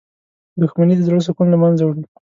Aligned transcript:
•دښمني 0.59 0.95
د 0.97 1.01
زړه 1.07 1.19
سکون 1.27 1.47
له 1.51 1.57
منځه 1.63 1.83
وړي. 1.85 2.03